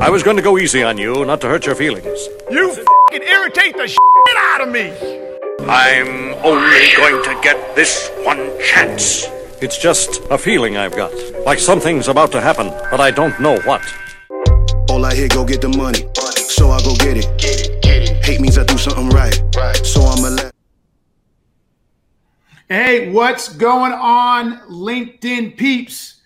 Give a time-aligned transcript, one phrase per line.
[0.00, 2.26] I was going to go easy on you, not to hurt your feelings.
[2.50, 4.90] You fucking irritate the shit out of me.
[5.68, 9.26] I'm only going to get this one chance.
[9.60, 11.12] It's just a feeling I've got.
[11.44, 13.82] Like something's about to happen, but I don't know what.
[14.88, 16.08] All I hear, go get the money.
[16.48, 18.24] So I go get it.
[18.24, 19.34] Hate means I do something right.
[19.84, 20.54] So I'ma let.
[22.70, 26.22] Hey, what's going on, LinkedIn peeps?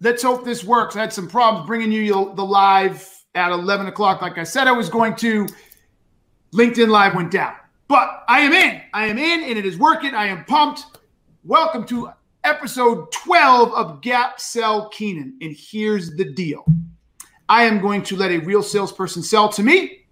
[0.00, 0.96] Let's hope this works.
[0.96, 4.22] I had some problems bringing you the live at 11 o'clock.
[4.22, 5.46] Like I said, I was going to.
[6.52, 7.54] LinkedIn Live went down,
[7.88, 8.82] but I am in.
[8.92, 10.14] I am in, and it is working.
[10.14, 10.84] I am pumped.
[11.44, 12.10] Welcome to
[12.44, 15.38] episode 12 of Gap Sell Keenan.
[15.40, 16.66] And here's the deal
[17.48, 20.04] I am going to let a real salesperson sell to me.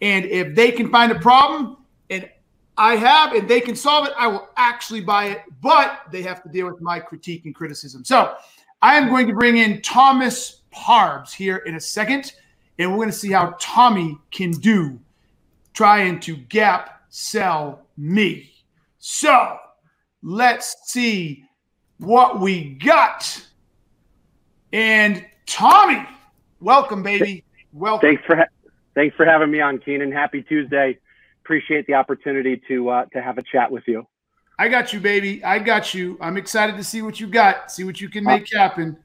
[0.00, 1.76] And if they can find a problem
[2.08, 2.30] and
[2.78, 5.42] I have and they can solve it, I will actually buy it.
[5.60, 8.06] But they have to deal with my critique and criticism.
[8.06, 8.36] So
[8.80, 12.32] I am going to bring in Thomas Parbs here in a second.
[12.78, 14.98] And we're going to see how Tommy can do
[15.72, 18.52] trying to gap sell me.
[18.98, 19.58] So
[20.22, 21.44] let's see
[21.98, 23.46] what we got.
[24.72, 26.04] And Tommy,
[26.60, 27.44] welcome, baby.
[27.72, 28.08] Welcome.
[28.08, 30.10] Thanks for ha- thanks for having me on, Keenan.
[30.10, 30.98] Happy Tuesday.
[31.44, 34.06] Appreciate the opportunity to uh, to have a chat with you.
[34.58, 35.44] I got you, baby.
[35.44, 36.16] I got you.
[36.20, 37.70] I'm excited to see what you got.
[37.70, 38.96] See what you can make uh, happen.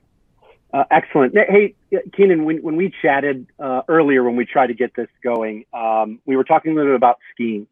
[0.72, 1.34] Uh, excellent.
[1.36, 1.74] Hey,
[2.16, 6.20] Keenan, when, when we chatted uh, earlier, when we tried to get this going, um,
[6.26, 7.66] we were talking a little bit about skiing,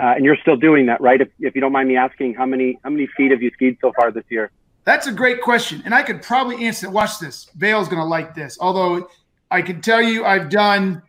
[0.00, 1.20] uh, and you're still doing that, right?
[1.20, 3.78] If, if you don't mind me asking, how many how many feet have you skied
[3.80, 4.50] so far this year?
[4.82, 6.90] That's a great question, and I could probably answer.
[6.90, 7.50] Watch this.
[7.56, 8.58] Vail's going to like this.
[8.60, 9.08] Although
[9.50, 11.02] I can tell you, I've done.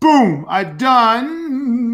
[0.00, 0.46] Boom!
[0.48, 1.89] I've done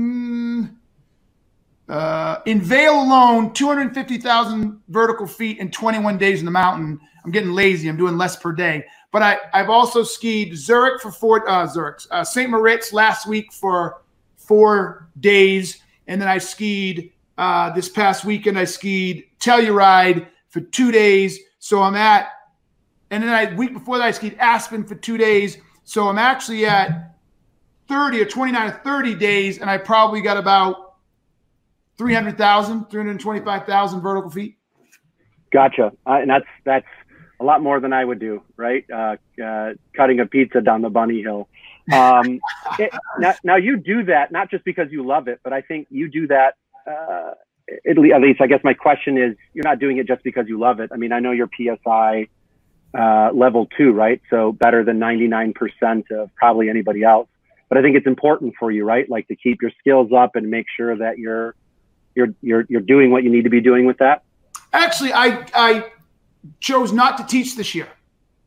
[1.89, 6.99] uh, in Vail alone, 250,000 vertical feet in 21 days in the mountain.
[7.25, 7.89] I'm getting lazy.
[7.89, 8.85] I'm doing less per day.
[9.13, 12.51] But I, I've also skied Zurich for four, uh, Zurich, uh, St.
[12.51, 14.03] Moritz last week for
[14.37, 15.81] four days.
[16.07, 18.59] And then I skied uh, this past weekend.
[18.59, 21.39] I skied Telluride for two days.
[21.59, 22.29] So I'm at,
[23.11, 25.59] and then I week before that I skied Aspen for two days.
[25.85, 27.17] So I'm actually at
[27.89, 30.86] 30 or 29 or 30 days, and I probably got about
[31.99, 34.57] 300,000, 325,000 vertical feet.
[35.53, 35.93] Gotcha.
[36.07, 36.87] Uh, and that's, that's
[37.41, 38.85] a lot more than I would do, right?
[38.93, 41.49] Uh, uh, cutting a pizza down the bunny hill.
[41.93, 42.41] Um,
[42.79, 45.87] it, now, now you do that, not just because you love it, but I think
[45.91, 46.55] you do that,
[46.87, 47.33] uh,
[47.89, 50.81] at least I guess my question is, you're not doing it just because you love
[50.81, 50.91] it.
[50.93, 52.29] I mean, I know you're PSI,
[52.97, 54.21] uh, level two, right?
[54.31, 55.55] So better than 99%
[56.13, 57.29] of probably anybody else.
[57.69, 59.09] But I think it's important for you, right?
[59.11, 61.57] Like to keep your skills up and make sure that you're
[62.17, 64.25] you're you're you're doing what you need to be doing with that?
[64.73, 65.91] Actually, I I
[66.61, 67.89] chose not to teach this year.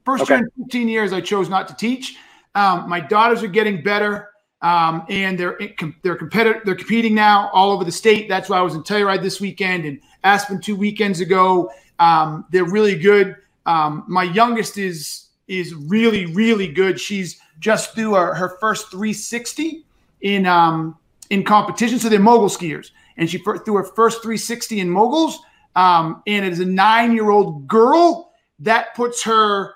[0.06, 0.36] First okay.
[0.36, 2.18] time in 15 years, I chose not to teach.
[2.56, 4.30] Um, my daughters are getting better,
[4.62, 5.60] um, and they're
[6.02, 6.64] they're competitive.
[6.66, 8.28] They're competing now all over the state.
[8.28, 11.72] That's why I was in Telluride this weekend and Aspen two weekends ago.
[12.00, 13.36] Um, they're really good.
[13.66, 17.00] Um, my youngest is is really really good.
[17.00, 19.86] She's just through her, her first 360
[20.22, 20.98] in um,
[21.30, 22.00] in competition.
[22.00, 25.38] So they're mogul skiers and she threw her first 360 in moguls.
[25.76, 29.76] Um, and it is a nine year old girl that puts her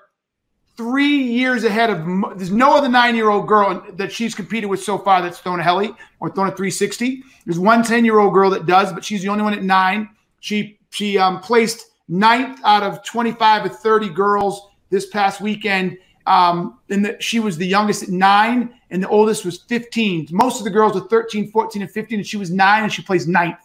[0.76, 2.36] three years ahead of.
[2.36, 5.60] There's no other nine year old girl that she's competed with so far that's thrown
[5.60, 7.22] a heli or thrown a 360.
[7.44, 10.08] There's one 10 year old girl that does, but she's the only one at nine.
[10.40, 15.98] She she um, placed ninth out of 25 or 30 girls this past weekend.
[16.26, 20.28] Um, and the, she was the youngest at nine and the oldest was 15.
[20.30, 23.02] Most of the girls were 13, 14, and 15, and she was nine, and she
[23.02, 23.58] plays ninth.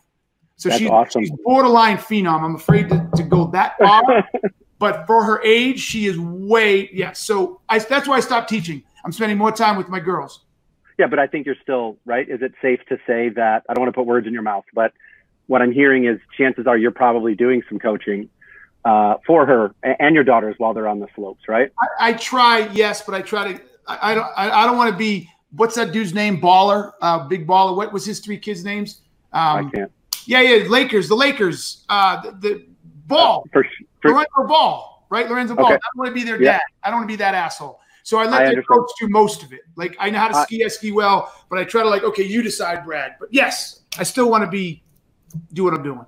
[0.58, 1.22] So she's, awesome.
[1.22, 2.42] she's borderline phenom.
[2.42, 4.28] I'm afraid to, to go that far,
[4.80, 7.14] but for her age, she is way yeah.
[7.14, 8.84] So I, that's why I stopped teaching.
[9.06, 10.42] I'm spending more time with my girls.
[10.98, 12.28] Yeah, but I think you're still right.
[12.28, 14.66] Is it safe to say that I don't want to put words in your mouth,
[14.74, 14.92] but
[15.48, 18.30] what I'm hearing is chances are you're probably doing some coaching
[18.86, 21.72] uh, for her and your daughters while they're on the slopes, right?
[22.00, 24.92] I, I try, yes, but I try to I, I don't I, I don't want
[24.92, 26.40] to be what's that dude's name?
[26.40, 27.76] Baller, uh, big baller.
[27.76, 29.02] What was his three kids' names?
[29.34, 29.92] Um, I can't.
[30.26, 32.66] Yeah, yeah, Lakers, the Lakers, uh, the, the
[33.08, 33.66] ball, uh, for,
[34.02, 35.28] for, Lorenzo Ball, right?
[35.28, 35.66] Lorenzo Ball.
[35.66, 35.76] Okay.
[35.76, 36.54] I don't want to be their yeah.
[36.54, 36.62] dad.
[36.84, 37.80] I don't want to be that asshole.
[38.04, 39.62] So I let I the coach do most of it.
[39.76, 42.04] Like I know how to uh, ski, I ski well, but I try to like,
[42.04, 43.16] okay, you decide, Brad.
[43.20, 44.84] But yes, I still want to be
[45.54, 46.06] do what I'm doing.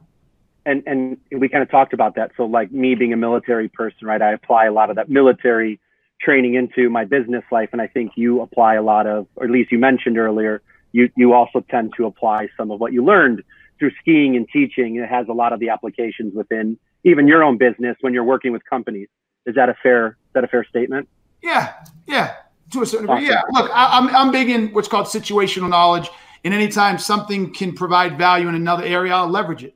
[0.66, 2.32] And and we kind of talked about that.
[2.38, 4.22] So like me being a military person, right?
[4.22, 5.80] I apply a lot of that military
[6.22, 7.70] training into my business life.
[7.72, 10.62] And I think you apply a lot of, or at least you mentioned earlier,
[10.92, 13.44] you, you also tend to apply some of what you learned
[13.80, 14.98] through skiing and teaching.
[14.98, 18.52] It has a lot of the applications within even your own business when you're working
[18.52, 19.08] with companies.
[19.48, 21.10] Is that a fair, is that a fair statement?
[21.42, 21.74] Yeah,
[22.06, 22.36] yeah,
[22.72, 23.28] to a certain degree.
[23.28, 26.08] Yeah, look, I, I'm I'm big in what's called situational knowledge,
[26.44, 29.76] and anytime something can provide value in another area, I'll leverage it.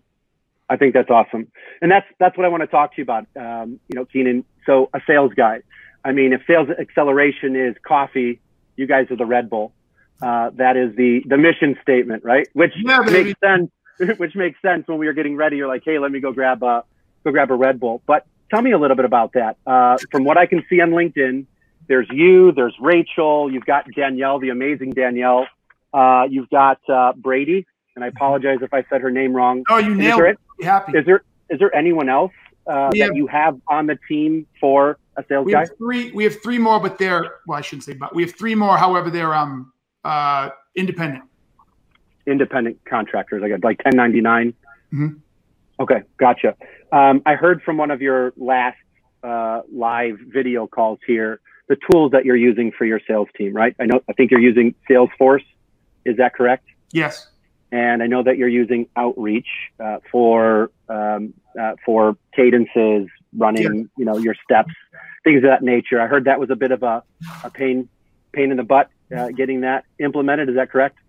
[0.69, 1.47] I think that's awesome,
[1.81, 3.27] and that's that's what I want to talk to you about.
[3.35, 4.45] Um, you know, Keenan.
[4.65, 5.61] So a sales guy.
[6.03, 8.39] I mean, if sales acceleration is coffee,
[8.75, 9.73] you guys are the Red Bull.
[10.21, 12.47] Uh, that is the the mission statement, right?
[12.53, 13.71] Which Yeah, makes sense.
[14.17, 15.57] Which makes sense when we were getting ready.
[15.57, 16.83] You're like, hey, let me go grab a
[17.23, 18.01] go grab a Red Bull.
[18.05, 19.57] But tell me a little bit about that.
[19.65, 21.45] Uh, from what I can see on LinkedIn,
[21.87, 25.47] there's you, there's Rachel, you've got Danielle, the amazing Danielle.
[25.93, 27.65] Uh, you've got uh, Brady,
[27.95, 29.63] and I apologize if I said her name wrong.
[29.69, 30.39] Oh, you Is nailed there- it.
[30.59, 30.97] Be happy.
[30.97, 32.31] Is there is there anyone else
[32.67, 35.59] uh, that have- you have on the team for a sales We guy?
[35.61, 36.11] have three.
[36.11, 37.57] We have three more, but they're well.
[37.57, 38.77] I shouldn't say, but we have three more.
[38.77, 39.71] However, they're um
[40.03, 41.23] uh independent.
[42.27, 43.43] independent contractors.
[43.43, 44.53] I got like 1099.
[44.93, 45.19] Mhm.
[45.79, 46.55] Okay, gotcha.
[46.91, 48.77] Um, I heard from one of your last
[49.23, 53.75] uh, live video calls here the tools that you're using for your sales team, right?
[53.79, 53.99] I know.
[54.07, 55.43] I think you're using Salesforce.
[56.05, 56.65] Is that correct?
[56.93, 57.27] Yes.
[57.75, 59.49] And I know that you're using Outreach
[59.83, 64.71] uh, for um, uh, for cadences, running, you know, your steps,
[65.25, 65.99] things of that nature.
[65.99, 67.03] I heard that was a bit of a,
[67.43, 67.89] a pain
[68.31, 70.47] pain in the butt uh, getting that implemented.
[70.47, 70.99] Is that correct?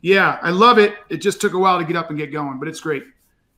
[0.00, 0.94] Yeah, I love it.
[1.10, 3.04] It just took a while to get up and get going, but it's great.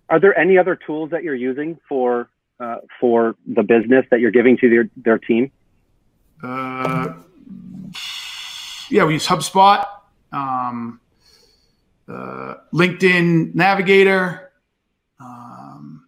[0.09, 2.29] Are there any other tools that you're using for
[2.59, 5.53] uh, for the business that you're giving to their their team?
[6.43, 7.15] Uh,
[8.91, 9.87] yeah, we use HubSpot,
[10.33, 11.01] um,
[12.08, 14.53] uh, LinkedIn Navigator.
[15.19, 16.06] Um,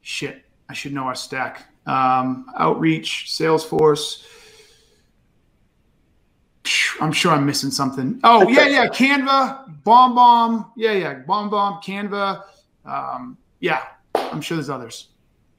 [0.00, 1.66] shit, I should know our stack.
[1.86, 4.24] Um, Outreach, Salesforce.
[7.00, 8.20] I'm sure I'm missing something.
[8.22, 10.72] Oh yeah, yeah, Canva, Bomb Bomb.
[10.76, 12.44] Yeah, yeah, Bomb Bomb, Canva.
[12.84, 13.82] Um, yeah,
[14.14, 15.08] I'm sure there's others.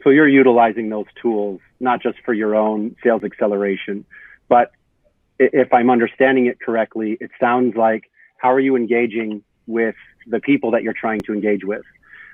[0.04, 4.06] So you're utilizing those tools not just for your own sales acceleration,
[4.48, 4.72] but
[5.40, 8.10] if I'm understanding it correctly, it sounds like
[8.44, 9.96] how are you engaging with
[10.28, 11.84] the people that you're trying to engage with?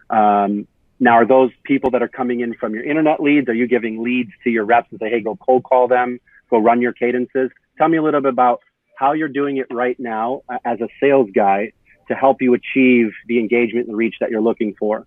[0.09, 0.67] Um,
[0.99, 3.47] now, are those people that are coming in from your internet leads?
[3.47, 6.19] Are you giving leads to your reps and say, hey, go cold call them,
[6.49, 7.51] go run your cadences?
[7.77, 8.61] Tell me a little bit about
[8.97, 11.71] how you're doing it right now uh, as a sales guy
[12.07, 15.05] to help you achieve the engagement and reach that you're looking for.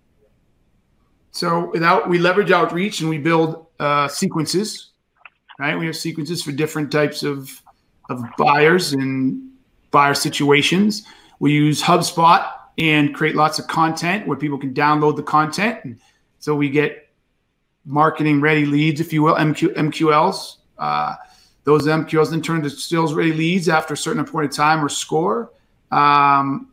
[1.31, 4.91] So without we leverage outreach and we build uh, sequences,
[5.59, 5.77] right?
[5.77, 7.61] We have sequences for different types of
[8.09, 9.52] of buyers and
[9.93, 11.05] buyer situations.
[11.39, 15.99] We use HubSpot and create lots of content where people can download the content, and
[16.39, 17.07] so we get
[17.85, 20.57] marketing ready leads, if you will, MQ, MQLs.
[20.77, 21.15] Uh,
[21.63, 24.89] those MQLs then turn into sales ready leads after a certain point of time or
[24.89, 25.51] score.
[25.91, 26.69] Um,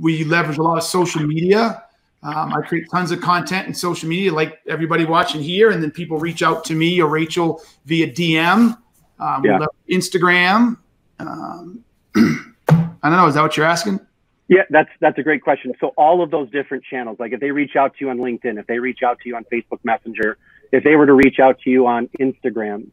[0.00, 1.82] we leverage a lot of social media.
[2.22, 5.90] Um, I create tons of content in social media, like everybody watching here, and then
[5.90, 8.76] people reach out to me or Rachel via DM.
[9.18, 9.66] Um, Yeah.
[9.90, 10.76] Instagram.
[11.18, 11.84] Um,
[12.68, 13.26] I don't know.
[13.26, 14.00] Is that what you're asking?
[14.48, 15.74] Yeah, that's that's a great question.
[15.80, 18.58] So all of those different channels, like if they reach out to you on LinkedIn,
[18.58, 20.38] if they reach out to you on Facebook Messenger,
[20.72, 22.88] if they were to reach out to you on Instagram,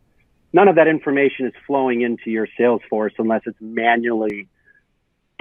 [0.52, 4.48] none of that information is flowing into your Salesforce unless it's manually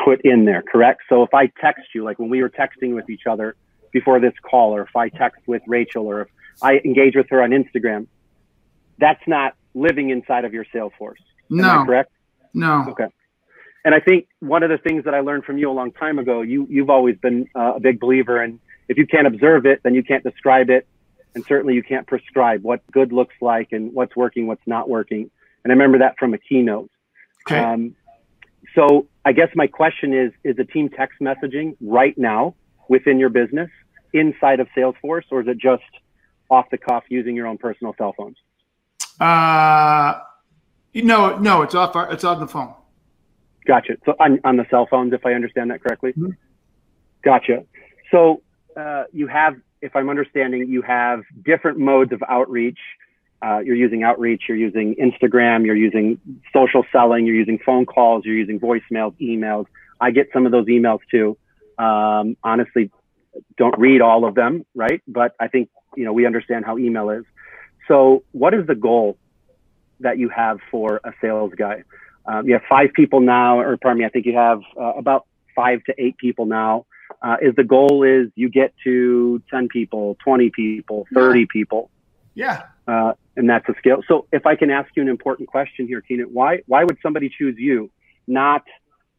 [0.05, 1.03] put in there, correct?
[1.09, 3.57] So if I text you, like when we were texting with each other
[3.91, 6.29] before this call, or if I text with Rachel, or if
[6.63, 8.07] I engage with her on Instagram,
[8.99, 11.21] that's not living inside of your Salesforce.
[11.51, 12.13] Am No, correct?
[12.55, 12.87] no.
[12.89, 13.07] Okay.
[13.85, 16.19] And I think one of the things that I learned from you a long time
[16.19, 19.81] ago, you you've always been uh, a big believer in if you can't observe it,
[19.83, 20.87] then you can't describe it,
[21.35, 25.31] and certainly you can't prescribe what good looks like and what's working, what's not working.
[25.65, 26.91] And I remember that from a keynote.
[27.47, 27.59] Okay.
[27.59, 27.97] Um,
[28.75, 32.55] so I guess my question is: Is the team text messaging right now
[32.89, 33.71] within your business
[34.13, 35.83] inside of Salesforce, or is it just
[36.51, 38.37] off the cuff using your own personal cell phones?
[39.21, 40.21] Uh,
[40.95, 41.63] no, no.
[41.63, 41.97] It's off.
[41.97, 42.75] Our, it's on the phone.
[43.67, 43.97] Gotcha.
[44.05, 46.13] So on, on the cell phones, if I understand that correctly.
[46.13, 46.37] Mhm.
[47.23, 47.65] Gotcha.
[48.11, 48.43] So
[48.77, 52.79] uh, you have, if I'm understanding, you have different modes of outreach.
[53.41, 54.43] Uh, you're using outreach.
[54.49, 55.65] You're using Instagram.
[55.65, 56.21] You're using
[56.53, 57.27] social selling.
[57.27, 58.25] You're using phone calls.
[58.25, 59.67] You're using voicemails, emails.
[60.01, 61.37] I get some of those emails too.
[61.79, 62.91] Um, honestly,
[63.57, 65.01] don't read all of them, right?
[65.09, 67.25] But I think you know we understand how email is.
[67.89, 69.17] So, what is the goal
[70.01, 71.83] that you have for a sales guy?
[72.27, 75.27] Um, you have five people now, or pardon me, I think you have uh, about
[75.55, 76.87] five to eight people now.
[77.21, 81.91] Uh, is the goal is you get to 10 people, 20 people, 30 people,
[82.35, 82.63] Yeah.
[82.89, 84.03] uh, and that's a scale.
[84.09, 87.29] So if I can ask you an important question here, Keenan, why, why would somebody
[87.29, 87.91] choose you?
[88.27, 88.63] Not,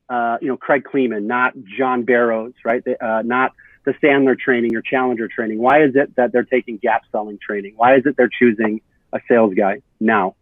[0.09, 2.83] uh, you know, Craig Kleeman, not John Barrows, right?
[2.83, 3.53] They, uh, not
[3.85, 5.59] the Sandler training or Challenger training.
[5.59, 7.73] Why is it that they're taking gap selling training?
[7.75, 8.81] Why is it they're choosing
[9.13, 10.35] a sales guy now?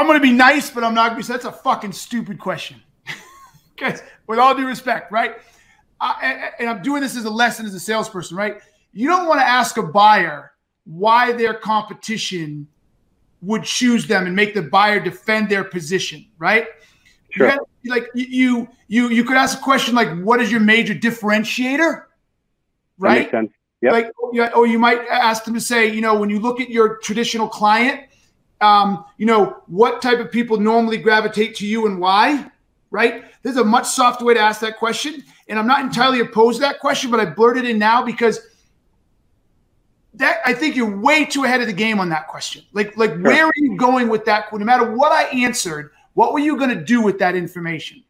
[0.00, 1.30] I'm going to be nice, but I'm not going to be.
[1.30, 2.80] That's a fucking stupid question.
[3.76, 5.34] Guys, with all due respect, right?
[6.00, 8.62] I, and I'm doing this as a lesson as a salesperson, right?
[8.94, 10.52] You don't want to ask a buyer
[10.84, 12.66] why their competition
[13.42, 16.68] would choose them and make the buyer defend their position, right?
[17.28, 17.48] Sure.
[17.48, 20.94] You gotta, like you, you, you could ask a question like, "What is your major
[20.94, 22.04] differentiator?"
[22.96, 23.14] Right?
[23.14, 23.52] That makes sense.
[23.82, 23.92] Yep.
[23.92, 26.96] Like, or you might ask them to say, you know, when you look at your
[26.98, 28.09] traditional client,
[28.60, 32.50] um, you know, what type of people normally gravitate to you and why?
[32.90, 33.24] Right?
[33.42, 36.62] There's a much softer way to ask that question, and I'm not entirely opposed to
[36.62, 38.40] that question, but I blurted in now because
[40.14, 42.64] that I think you're way too ahead of the game on that question.
[42.72, 43.22] Like, like sure.
[43.22, 44.52] where are you going with that?
[44.52, 48.02] No matter what I answered, what were you going to do with that information?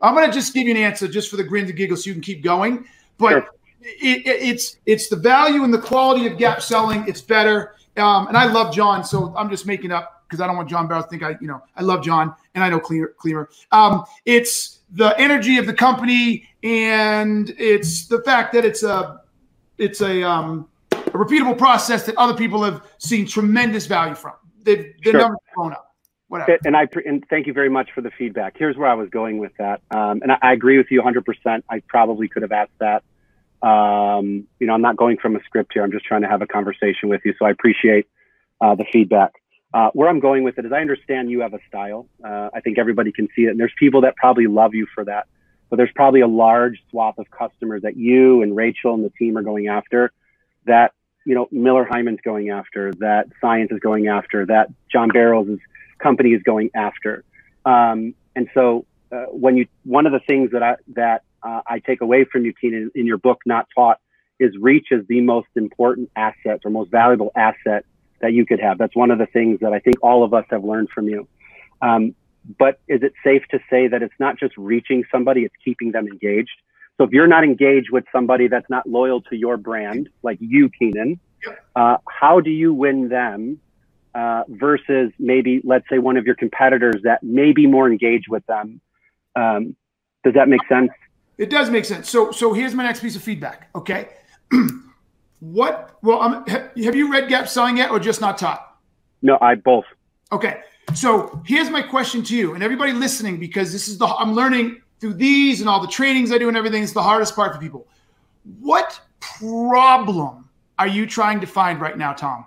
[0.00, 2.08] I'm going to just give you an answer just for the grins and giggles so
[2.08, 2.86] you can keep going.
[3.18, 3.48] But sure.
[3.80, 7.06] it, it, it's it's the value and the quality of gap selling.
[7.08, 7.74] It's better.
[7.96, 10.88] Um, and I love John, so I'm just making up because I don't want John
[10.88, 13.08] Barrow to think I, you know, I love John and I know Cleaner.
[13.18, 13.48] Cleaner.
[13.72, 19.22] Um, it's the energy of the company and it's the fact that it's a
[19.78, 24.34] it's a um, a repeatable process that other people have seen tremendous value from.
[24.62, 25.20] They've, their sure.
[25.20, 25.94] numbers grown up.
[26.28, 26.58] Whatever.
[26.64, 28.56] And I and thank you very much for the feedback.
[28.58, 31.62] Here's where I was going with that, um, and I, I, agree with you 100%.
[31.70, 33.04] I probably could have asked that.
[33.66, 35.82] Um, you know, I'm not going from a script here.
[35.82, 37.34] I'm just trying to have a conversation with you.
[37.38, 38.06] So I appreciate
[38.60, 39.32] uh, the feedback.
[39.74, 42.06] Uh, where I'm going with it is, I understand you have a style.
[42.24, 45.04] Uh, I think everybody can see it, and there's people that probably love you for
[45.04, 45.26] that.
[45.68, 49.36] But there's probably a large swath of customers that you and Rachel and the team
[49.36, 50.12] are going after
[50.66, 50.92] that
[51.26, 55.58] you know Miller Heiman's going after, that Science is going after, that John Barrows'
[55.98, 57.24] company is going after.
[57.64, 61.78] Um, and so uh, when you one of the things that I that uh, I
[61.78, 63.98] take away from you, Keenan, in your book, Not Taught,
[64.40, 67.84] is reach is the most important asset or most valuable asset
[68.20, 68.78] that you could have.
[68.78, 71.28] That's one of the things that I think all of us have learned from you.
[71.80, 72.14] Um,
[72.58, 76.06] but is it safe to say that it's not just reaching somebody, it's keeping them
[76.06, 76.58] engaged?
[76.96, 80.70] So if you're not engaged with somebody that's not loyal to your brand, like you,
[80.78, 81.20] Keenan,
[81.74, 83.60] uh, how do you win them
[84.14, 88.44] uh, versus maybe, let's say, one of your competitors that may be more engaged with
[88.46, 88.80] them?
[89.36, 89.76] Um,
[90.24, 90.90] does that make sense?
[91.38, 92.08] It does make sense.
[92.08, 93.68] So, so here's my next piece of feedback.
[93.74, 94.08] Okay,
[95.40, 95.96] what?
[96.02, 98.76] Well, have, have you read Gap Selling yet, or just not taught?
[99.22, 99.84] No, I both.
[100.32, 100.60] Okay,
[100.94, 104.80] so here's my question to you and everybody listening, because this is the I'm learning
[105.00, 106.82] through these and all the trainings I do and everything.
[106.82, 107.86] It's the hardest part for people.
[108.60, 112.46] What problem are you trying to find right now, Tom?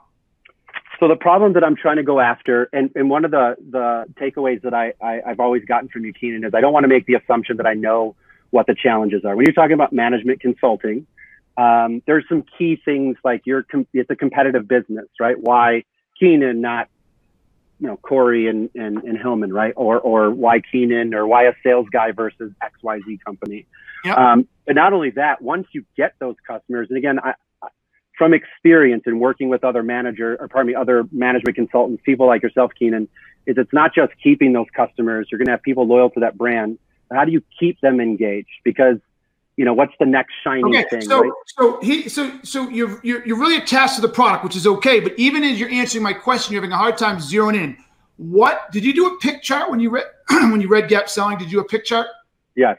[1.00, 4.06] So the problem that I'm trying to go after, and, and one of the, the
[4.20, 6.90] takeaways that I, I, have always gotten from you, Keenan, is I don't want to
[6.90, 8.16] make the assumption that I know
[8.52, 9.36] what the challenges are.
[9.36, 11.06] When you're talking about management consulting,
[11.58, 15.36] um, there's some key things like you're com- it's a competitive business, right?
[15.40, 15.84] Why
[16.20, 16.88] Keenan, not
[17.80, 19.74] you know Corey and, and, and Hillman, right?
[19.76, 23.66] Or or why Keenan or why a sales guy versus XYZ company.
[24.06, 24.18] Yep.
[24.18, 27.34] Um, but not only that, once you get those customers, and again, I,
[28.20, 32.44] from experience in working with other manager or pardon me, other management consultants, people like
[32.44, 33.08] yourself, Keenan,
[33.48, 35.28] is it's not just keeping those customers.
[35.32, 36.78] You're going to have people loyal to that brand.
[37.12, 38.50] How do you keep them engaged?
[38.64, 38.98] Because
[39.58, 41.32] you know what's the next shiny okay, thing so right?
[41.46, 45.02] so he so so you're, you're you're really attached to the product which is okay
[45.02, 47.78] but even as you're answering my question you're having a hard time zeroing in.
[48.16, 51.38] What did you do a PIC chart when you read when you read gap selling?
[51.38, 52.08] Did you do a PIC chart?
[52.56, 52.78] Yes.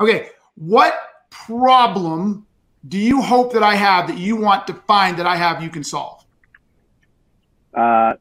[0.00, 0.94] Okay what
[1.30, 2.46] problem
[2.86, 5.68] do you hope that i have that you want to find that i have you
[5.68, 6.24] can solve?
[7.72, 8.14] Uh,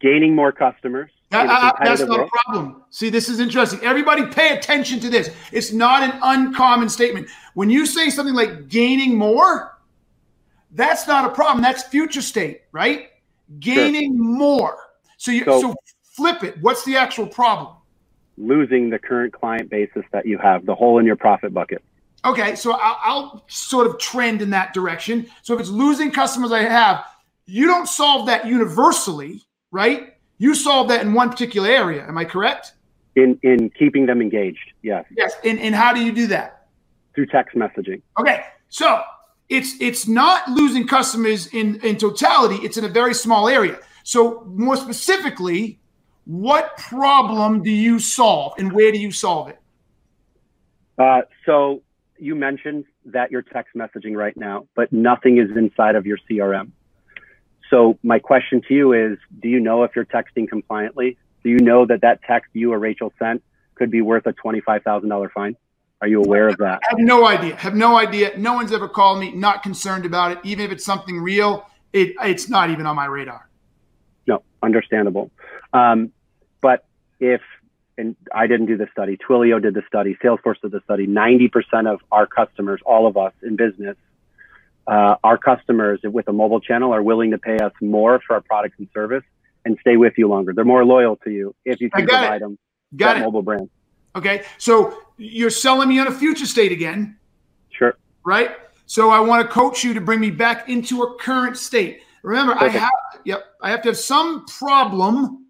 [0.00, 2.82] gaining more customers that, uh, uh, that's not a problem.
[2.90, 3.80] See, this is interesting.
[3.82, 5.30] Everybody pay attention to this.
[5.50, 7.28] It's not an uncommon statement.
[7.54, 9.78] When you say something like gaining more,
[10.72, 11.62] that's not a problem.
[11.62, 13.08] That's future state, right?
[13.58, 14.24] Gaining sure.
[14.24, 14.78] more.
[15.16, 16.56] So you so, so flip it.
[16.60, 17.76] What's the actual problem?
[18.36, 21.82] Losing the current client basis that you have, the hole in your profit bucket.
[22.24, 25.26] Okay, so I'll, I'll sort of trend in that direction.
[25.42, 27.04] So if it's losing customers I have,
[27.46, 30.11] you don't solve that universally, right?
[30.42, 32.04] You solve that in one particular area.
[32.04, 32.72] Am I correct?
[33.14, 34.72] In in keeping them engaged.
[34.82, 35.04] Yes.
[35.16, 35.36] Yes.
[35.44, 36.66] And and how do you do that?
[37.14, 38.02] Through text messaging.
[38.18, 38.42] Okay.
[38.68, 39.02] So
[39.48, 42.56] it's it's not losing customers in in totality.
[42.56, 43.78] It's in a very small area.
[44.02, 45.78] So more specifically,
[46.24, 49.60] what problem do you solve, and where do you solve it?
[50.98, 51.82] Uh, so
[52.18, 56.72] you mentioned that you're text messaging right now, but nothing is inside of your CRM.
[57.72, 61.16] So my question to you is, do you know if you're texting compliantly?
[61.42, 63.42] Do you know that that text you or Rachel sent
[63.76, 65.56] could be worth a $25,000 fine?
[66.02, 66.80] Are you aware of that?
[66.82, 67.56] I have no idea.
[67.56, 68.36] Have no idea.
[68.36, 69.32] No one's ever called me.
[69.32, 70.38] Not concerned about it.
[70.44, 73.48] Even if it's something real, it, it's not even on my radar.
[74.26, 75.30] No, understandable.
[75.72, 76.12] Um,
[76.60, 76.84] but
[77.20, 77.40] if
[77.96, 81.06] and I didn't do the study, Twilio did the study, Salesforce did the study.
[81.06, 83.96] Ninety percent of our customers, all of us in business,
[84.86, 88.40] uh, our customers with a mobile channel are willing to pay us more for our
[88.40, 89.24] products and service
[89.64, 90.52] and stay with you longer.
[90.52, 92.40] They're more loyal to you if you can provide it.
[92.40, 92.58] them
[92.96, 93.24] got that it.
[93.24, 93.70] mobile brand.
[94.14, 97.16] Okay, so you're selling me on a future state again.
[97.70, 97.96] Sure.
[98.24, 98.56] Right.
[98.86, 102.02] So I want to coach you to bring me back into a current state.
[102.22, 102.74] Remember, Perfect.
[102.74, 105.46] I have yep, I have to have some problem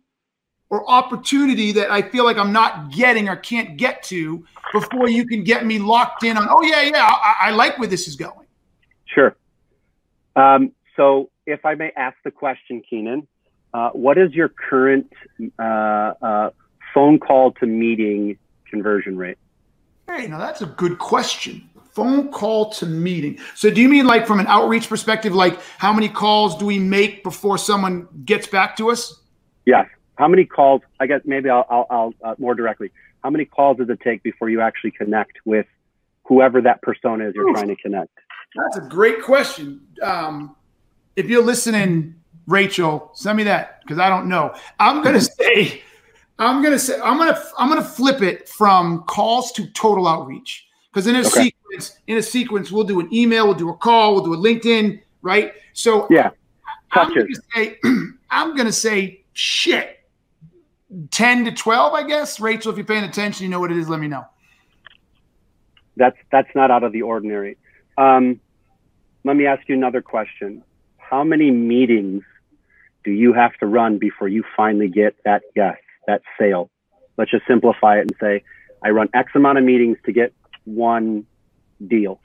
[0.70, 5.26] or opportunity that I feel like I'm not getting or can't get to before you
[5.26, 6.46] can get me locked in on.
[6.48, 8.46] Oh yeah, yeah, I, I like where this is going.
[9.14, 9.36] Sure.
[10.36, 13.26] Um, so if I may ask the question, Keenan,
[13.74, 15.12] uh, what is your current
[15.58, 16.50] uh, uh,
[16.94, 18.38] phone call to meeting
[18.68, 19.38] conversion rate?
[20.06, 21.68] Hey, now that's a good question.
[21.92, 23.38] Phone call to meeting.
[23.54, 26.78] So, do you mean like from an outreach perspective, like how many calls do we
[26.78, 29.20] make before someone gets back to us?
[29.66, 29.86] Yes.
[30.16, 30.82] How many calls?
[31.00, 32.90] I guess maybe I'll, I'll, I'll uh, more directly.
[33.22, 35.66] How many calls does it take before you actually connect with
[36.24, 38.18] whoever that persona is you're trying to connect?
[38.56, 39.80] That's a great question.
[40.02, 40.56] Um,
[41.16, 42.14] if you're listening,
[42.46, 44.54] Rachel, send me that because I don't know.
[44.78, 45.82] I'm gonna say,
[46.38, 50.66] I'm gonna say, I'm gonna, I'm gonna flip it from calls to total outreach.
[50.92, 51.28] Because in a okay.
[51.28, 54.36] sequence, in a sequence, we'll do an email, we'll do a call, we'll do a
[54.36, 55.54] LinkedIn, right?
[55.72, 56.30] So yeah,
[56.92, 57.78] I'm gonna, say,
[58.30, 59.98] I'm gonna say shit.
[61.10, 62.38] 10 to 12, I guess.
[62.38, 64.26] Rachel, if you're paying attention, you know what it is, let me know.
[65.96, 67.56] That's that's not out of the ordinary.
[67.96, 68.40] Um,
[69.24, 70.62] let me ask you another question.
[70.96, 72.22] How many meetings
[73.04, 76.70] do you have to run before you finally get that yes, that sale?
[77.16, 78.42] Let's just simplify it and say,
[78.82, 80.32] I run X amount of meetings to get
[80.64, 81.26] one
[81.86, 82.20] deal?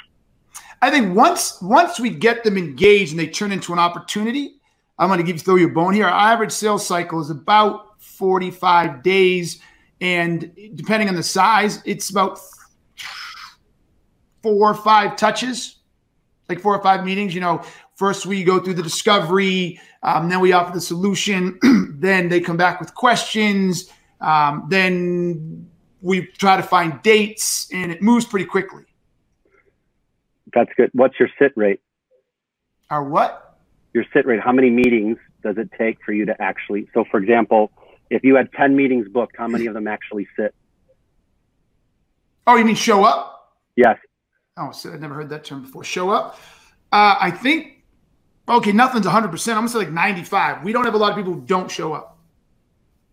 [0.82, 4.56] I think once once we get them engaged and they turn into an opportunity,
[4.98, 6.06] I'm going to give you throw you a bone here.
[6.06, 9.62] Our average sales cycle is about 45 days,
[10.00, 12.40] and depending on the size, it's about
[14.48, 15.76] four or five touches,
[16.48, 17.36] like four or five meetings.
[17.36, 17.64] You know,
[17.96, 21.60] first we go through the discovery, um, then we offer the solution,
[22.00, 25.70] then they come back with questions, um, then
[26.02, 28.86] we try to find dates and it moves pretty quickly.
[30.54, 30.92] That's good.
[30.94, 31.82] What's your sit rate?
[32.90, 33.60] Our what?
[33.94, 34.40] Your sit rate.
[34.40, 36.88] How many meetings does it take for you to actually?
[36.94, 37.70] So, for example,
[38.10, 40.56] if you had 10 meetings booked, how many of them actually sit?
[42.48, 43.38] Oh, you mean show up?
[43.76, 43.98] Yes.
[44.58, 45.84] Oh, so I've never heard that term before.
[45.84, 46.40] Show up.
[46.92, 47.84] Uh, I think,
[48.50, 49.14] okay, nothing's 100%.
[49.14, 50.64] I'm going to say like 95.
[50.64, 52.18] We don't have a lot of people who don't show up.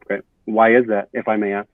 [0.04, 0.22] Okay.
[0.46, 1.68] Why is that, if I may ask?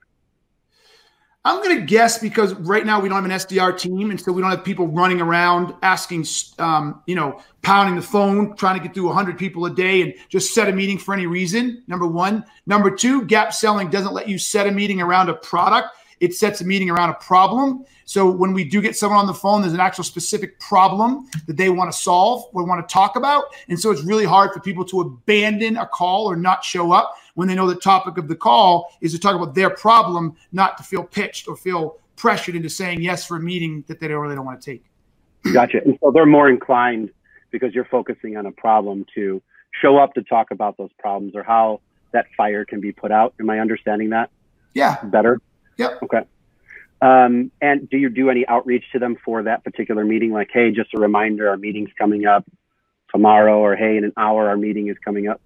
[1.42, 4.30] I'm going to guess because right now we don't have an SDR team, and so
[4.30, 6.26] we don't have people running around asking,
[6.58, 10.12] um, you know, pounding the phone, trying to get through 100 people a day and
[10.28, 11.82] just set a meeting for any reason.
[11.86, 12.44] Number one.
[12.66, 15.88] Number two, gap selling doesn't let you set a meeting around a product.
[16.20, 17.84] It sets a meeting around a problem.
[18.04, 21.56] So when we do get someone on the phone, there's an actual specific problem that
[21.56, 23.44] they want to solve or want to talk about.
[23.68, 27.14] And so it's really hard for people to abandon a call or not show up
[27.34, 30.76] when they know the topic of the call is to talk about their problem, not
[30.76, 34.20] to feel pitched or feel pressured into saying yes for a meeting that they don't
[34.20, 34.84] really don't want to take.
[35.54, 35.82] Gotcha.
[35.82, 37.10] And so they're more inclined
[37.50, 39.40] because you're focusing on a problem to
[39.80, 41.80] show up to talk about those problems or how
[42.12, 43.34] that fire can be put out.
[43.40, 44.30] Am I understanding that?
[44.74, 45.02] Yeah.
[45.04, 45.40] Better?
[45.80, 46.02] Yep.
[46.02, 46.22] Okay.
[47.00, 50.30] Um, and do you do any outreach to them for that particular meeting?
[50.30, 52.44] Like, hey, just a reminder, our meeting's coming up
[53.10, 55.40] tomorrow, or hey, in an hour, our meeting is coming up?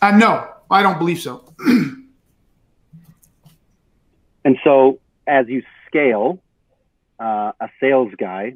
[0.00, 1.52] Uh, no, I don't believe so.
[4.44, 6.40] and so, as you scale,
[7.18, 8.54] uh, a sales guy,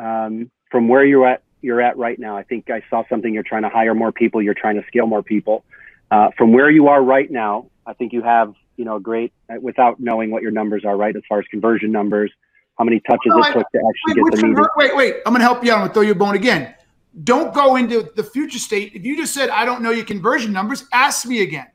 [0.00, 2.36] um, from where you're at, you're at right now.
[2.36, 3.32] I think I saw something.
[3.32, 4.42] You're trying to hire more people.
[4.42, 5.64] You're trying to scale more people.
[6.10, 9.54] Uh, from where you are right now, I think you have you know great uh,
[9.60, 11.14] without knowing what your numbers are, right?
[11.14, 12.32] As far as conversion numbers,
[12.78, 14.66] how many touches it took to actually wait, get the meeting.
[14.76, 15.76] Wait, wait, I'm going to help you out.
[15.76, 16.74] I'm going to throw you a bone again.
[17.22, 18.92] Don't go into the future state.
[18.94, 21.66] If you just said I don't know your conversion numbers, ask me again.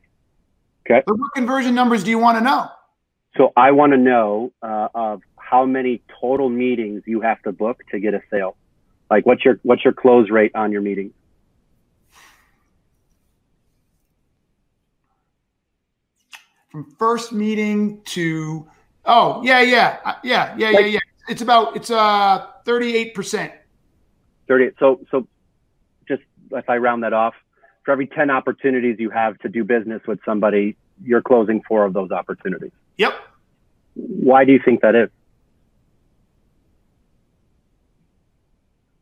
[0.86, 1.02] Okay.
[1.06, 2.68] But what conversion numbers do you want to know?
[3.36, 7.82] So I want to know uh, of how many total meetings you have to book
[7.90, 8.56] to get a sale.
[9.10, 11.12] Like what's your what's your close rate on your meetings?
[16.70, 18.66] From first meeting to
[19.04, 23.52] oh yeah yeah uh, yeah yeah yeah yeah it's about it's uh 38 percent
[24.48, 25.26] 38 so so
[26.08, 27.34] just if i round that off
[27.84, 31.92] for every 10 opportunities you have to do business with somebody you're closing four of
[31.92, 33.14] those opportunities yep
[33.94, 35.10] why do you think that is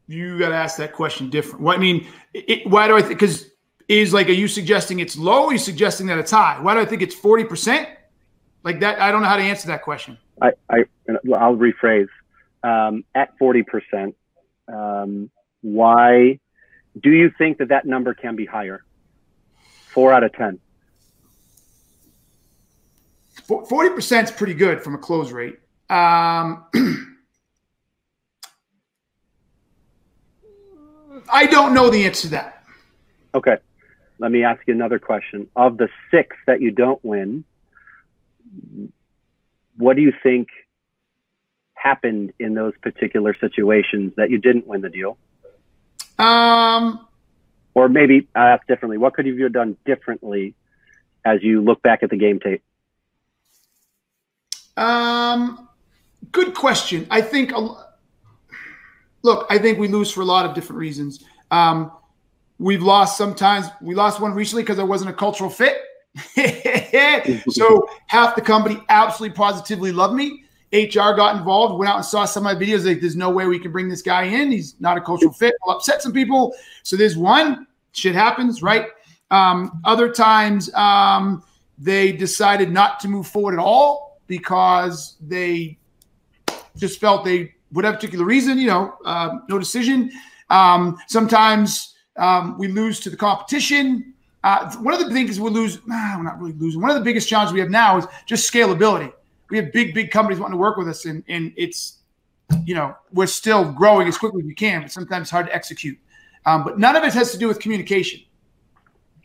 [0.09, 1.61] you got to ask that question different.
[1.61, 3.21] What I mean, it, why do I think?
[3.21, 3.51] Because
[3.89, 5.45] is like, are you suggesting it's low?
[5.45, 6.61] Or are you suggesting that it's high?
[6.61, 7.89] Why do I think it's 40%?
[8.63, 10.19] Like that, I don't know how to answer that question.
[10.41, 10.85] I, I
[11.35, 12.09] I'll rephrase.
[12.63, 14.15] Um, at 40%,
[14.67, 15.31] um,
[15.63, 16.39] why
[17.01, 18.85] do you think that that number can be higher?
[19.87, 20.59] Four out of 10.
[23.49, 25.59] 40% is pretty good from a close rate.
[25.89, 26.67] Um,
[31.33, 32.65] I don't know the answer to that.
[33.35, 33.57] Okay.
[34.19, 35.49] Let me ask you another question.
[35.55, 37.45] Of the six that you don't win,
[39.77, 40.49] what do you think
[41.75, 45.17] happened in those particular situations that you didn't win the deal?
[46.19, 47.07] Um,
[47.75, 48.99] or maybe I ask differently.
[48.99, 50.55] What could you have done differently
[51.25, 52.63] as you look back at the game tape?
[54.77, 55.69] Um,
[56.33, 57.07] good question.
[57.11, 57.53] I think.
[59.23, 61.25] Look, I think we lose for a lot of different reasons.
[61.51, 61.93] Um,
[62.59, 63.67] we've lost sometimes.
[63.81, 65.79] We lost one recently because there wasn't a cultural fit.
[67.51, 70.45] so half the company absolutely positively loved me.
[70.73, 72.85] HR got involved, went out and saw some of my videos.
[72.85, 74.53] Like, there's no way we can bring this guy in.
[74.53, 75.55] He's not a cultural fit.
[75.65, 76.55] Will upset some people.
[76.83, 77.67] So there's one.
[77.93, 78.89] Shit happens, right?
[79.31, 81.43] Um, other times, um,
[81.79, 85.79] they decided not to move forward at all because they
[86.77, 90.11] just felt they, whatever particular reason, you know, uh, no decision.
[90.51, 94.15] Um, sometimes um, we lose to the competition.
[94.45, 96.81] Uh, one of the things we lose, nah, we're not really losing.
[96.81, 99.13] One of the biggest challenges we have now is just scalability.
[99.51, 101.99] We have big, big companies wanting to work with us, and, and it's,
[102.65, 105.55] you know, we're still growing as quickly as we can, but sometimes it's hard to
[105.55, 105.99] execute.
[106.47, 108.21] Um, but none of it has to do with communication.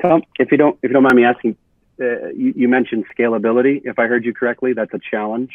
[0.01, 1.55] Tom, if you don't, if you don't mind me asking,
[2.01, 3.81] uh, you, you mentioned scalability.
[3.85, 5.51] If I heard you correctly, that's a challenge.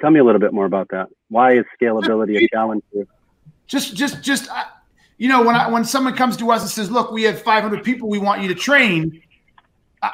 [0.00, 1.08] Tell me a little bit more about that.
[1.28, 2.82] Why is scalability a challenge?
[3.66, 4.48] Just, just, just.
[5.18, 7.82] You know, when I, when someone comes to us and says, "Look, we have 500
[7.82, 9.22] people we want you to train,"
[10.02, 10.10] uh,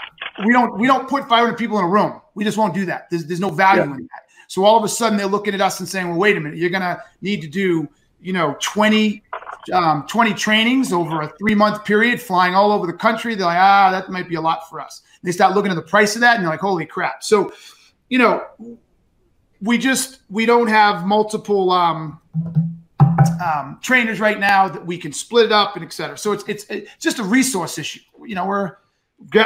[0.47, 2.21] we don't we don't put 500 people in a room.
[2.35, 3.11] We just won't do that.
[3.11, 3.97] There's, there's no value yeah.
[3.97, 4.23] in that.
[4.47, 6.59] So all of a sudden they're looking at us and saying, "Well, wait a minute,
[6.59, 7.89] you're gonna need to do
[8.21, 9.23] you know 20
[9.73, 13.59] um, 20 trainings over a three month period, flying all over the country." They're like,
[13.59, 16.15] "Ah, that might be a lot for us." And they start looking at the price
[16.15, 17.53] of that, and they're like, "Holy crap!" So,
[18.09, 18.47] you know,
[19.61, 21.73] we just we don't have multiple.
[21.73, 22.21] Um,
[23.41, 26.17] um, trainers right now that we can split it up and et cetera.
[26.17, 28.01] So it's, it's, it's just a resource issue.
[28.25, 28.77] You know, we're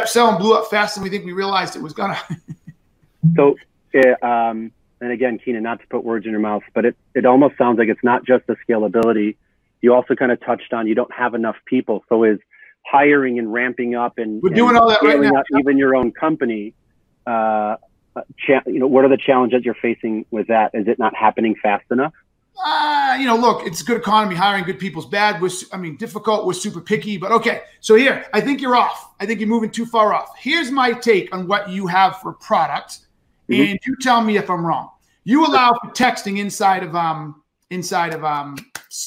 [0.06, 2.18] selling blew up faster than we think we realized it was gonna.
[3.36, 3.56] so,
[3.94, 7.26] uh, um, and again, Keenan, not to put words in your mouth, but it, it
[7.26, 9.36] almost sounds like it's not just the scalability.
[9.82, 12.04] You also kind of touched on you don't have enough people.
[12.08, 12.38] So is
[12.86, 15.42] hiring and ramping up and we're doing and all that right now.
[15.58, 16.72] even your own company.
[17.26, 17.76] Uh,
[18.38, 20.70] cha- you know, what are the challenges you're facing with that?
[20.72, 22.14] Is it not happening fast enough?
[22.64, 24.34] Uh, you know, look, it's a good economy.
[24.34, 25.40] Hiring good people is bad.
[25.40, 26.46] Was I mean, difficult.
[26.46, 27.62] We're super picky, but okay.
[27.80, 29.14] So here, I think you're off.
[29.20, 30.30] I think you're moving too far off.
[30.38, 33.00] Here's my take on what you have for product,
[33.48, 33.70] mm-hmm.
[33.70, 34.90] and you tell me if I'm wrong.
[35.24, 38.56] You allow for texting inside of um inside of um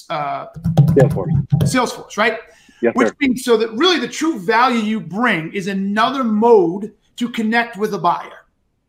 [0.09, 0.47] uh
[0.93, 1.47] Salesforce.
[1.63, 2.39] Salesforce, right?
[2.81, 3.15] Yes, Which sir.
[3.19, 7.93] means so that really the true value you bring is another mode to connect with
[7.93, 8.45] a buyer.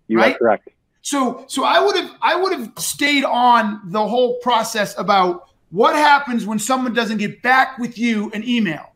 [0.07, 0.35] You right?
[0.35, 0.69] are correct.
[1.11, 5.97] So so I would have I would have stayed on the whole process about what
[5.97, 8.93] happens when someone doesn't get back with you an email.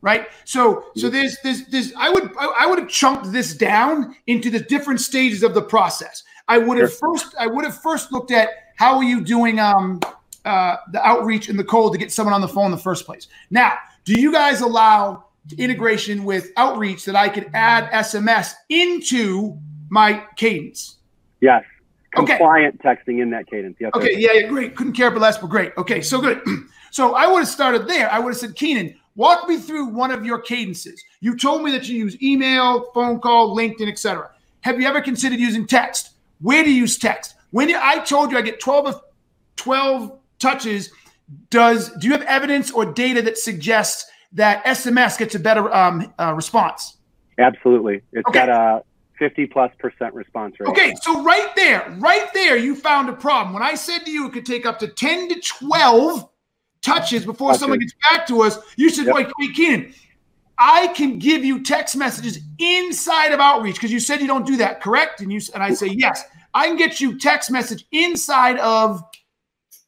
[0.00, 0.28] Right?
[0.44, 4.60] So so there's there's there's I would I would have chunked this down into the
[4.60, 6.22] different stages of the process.
[6.46, 7.16] I would have sure.
[7.16, 9.98] first I would have first looked at how are you doing um
[10.44, 13.04] uh, the outreach and the cold to get someone on the phone in the first
[13.04, 13.26] place.
[13.50, 15.24] Now, do you guys allow
[15.58, 19.58] integration with outreach that I could add SMS into
[19.90, 20.97] my cadence?
[21.40, 21.64] Yes.
[22.12, 22.88] Compliant okay.
[22.88, 23.76] texting in that cadence.
[23.78, 24.16] Yes, okay.
[24.16, 24.46] Yeah, yeah.
[24.48, 24.74] Great.
[24.74, 25.72] Couldn't care but less, but great.
[25.76, 26.00] Okay.
[26.00, 26.42] So good.
[26.90, 28.10] so I would have started there.
[28.10, 31.02] I would have said, Keenan, walk me through one of your cadences.
[31.20, 34.30] You told me that you use email, phone call, LinkedIn, etc.
[34.62, 36.10] Have you ever considered using text?
[36.40, 37.34] Where do you use text?
[37.50, 39.02] When you, I told you I get 12 of
[39.56, 40.90] 12 touches,
[41.50, 46.12] does do you have evidence or data that suggests that SMS gets a better um,
[46.18, 46.96] uh, response?
[47.38, 48.02] Absolutely.
[48.12, 48.46] It's okay.
[48.46, 48.82] got a
[49.18, 50.68] 50 plus percent response rate.
[50.68, 53.54] Okay, so right there, right there, you found a problem.
[53.54, 56.28] When I said to you it could take up to 10 to 12
[56.82, 57.60] touches before touches.
[57.60, 59.14] someone gets back to us, you said, yep.
[59.14, 59.92] wait, wait, Keenan,
[60.58, 64.56] I can give you text messages inside of outreach because you said you don't do
[64.56, 65.20] that, correct?
[65.20, 69.02] And you and I say, yes, I can get you text message inside of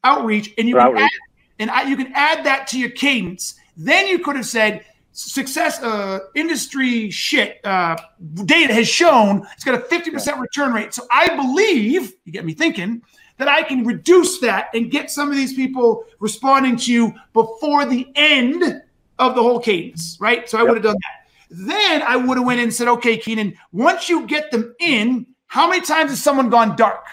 [0.04, 1.02] outreach, and you can outreach.
[1.02, 1.10] add,
[1.58, 3.56] and I, you can add that to your cadence.
[3.76, 4.84] Then you could have said,
[5.20, 7.96] success uh, industry shit uh,
[8.44, 10.94] data has shown it's got a 50% return rate.
[10.94, 13.02] So I believe, you get me thinking,
[13.38, 17.86] that I can reduce that and get some of these people responding to you before
[17.86, 18.82] the end
[19.18, 20.48] of the whole cadence, right?
[20.48, 20.68] So I Yep.
[20.68, 21.30] would have done that.
[21.50, 25.26] Then I would have went in and said, okay, Keenan, once you get them in,
[25.46, 27.04] how many times has someone gone dark?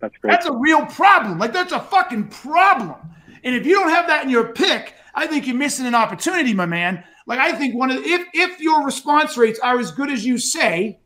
[0.00, 0.32] That's great.
[0.32, 1.38] That's a real problem.
[1.38, 2.96] Like that's a fucking problem.
[3.44, 6.54] And if you don't have that in your pick, I think you're missing an opportunity,
[6.54, 7.04] my man.
[7.26, 10.24] Like I think one of the, if if your response rates are as good as
[10.24, 10.98] you say,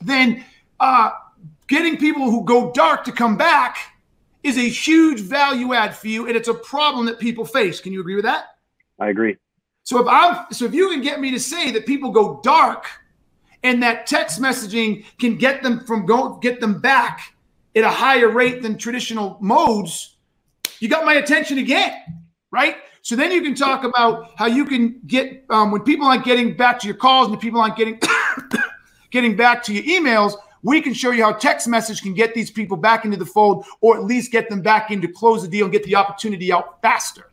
[0.00, 0.44] then
[0.78, 1.10] uh,
[1.66, 3.76] getting people who go dark to come back
[4.44, 7.80] is a huge value add for you, and it's a problem that people face.
[7.80, 8.44] Can you agree with that?
[9.00, 9.36] I agree.
[9.82, 12.86] So if I'm so if you can get me to say that people go dark
[13.64, 17.34] and that text messaging can get them from go get them back
[17.74, 20.18] at a higher rate than traditional modes,
[20.78, 21.92] you got my attention again,
[22.52, 22.76] right?
[23.10, 26.56] So then you can talk about how you can get um, when people aren't getting
[26.56, 27.98] back to your calls and people aren't getting
[29.10, 30.34] getting back to your emails.
[30.62, 33.66] We can show you how text message can get these people back into the fold,
[33.80, 36.52] or at least get them back in to close the deal and get the opportunity
[36.52, 37.32] out faster,